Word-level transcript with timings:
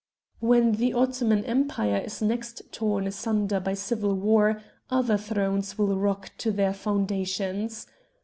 When 0.39 0.71
the 0.71 0.93
Ottoman 0.95 1.45
Empire 1.45 1.99
is 2.03 2.23
next 2.23 2.63
torn 2.71 3.05
asunder 3.05 3.59
by 3.59 3.75
civil 3.75 4.15
war 4.15 4.59
other 4.89 5.15
thrones 5.15 5.77
will 5.77 5.95
rock 5.95 6.31
to 6.39 6.49
their 6.51 6.73
foundations. 6.73 7.85